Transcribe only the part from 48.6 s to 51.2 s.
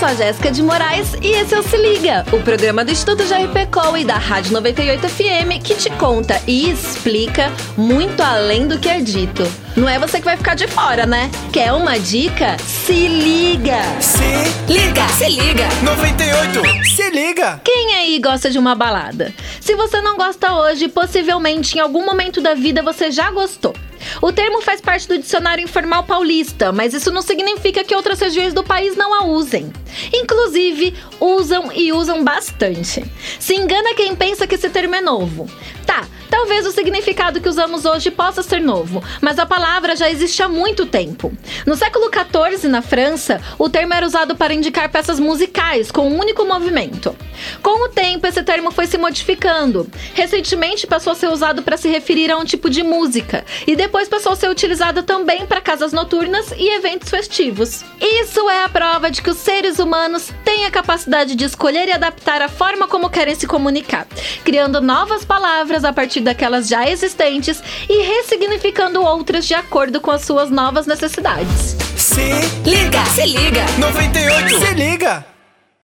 foi se modificando. Recentemente, passou a